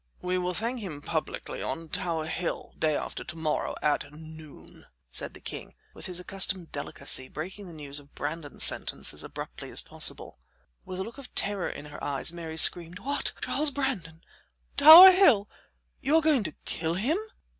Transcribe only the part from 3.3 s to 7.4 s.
morrow, at noon," said the king, with his accustomed delicacy,